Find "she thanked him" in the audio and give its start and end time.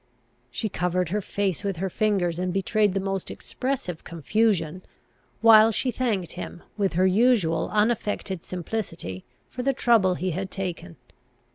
5.71-6.63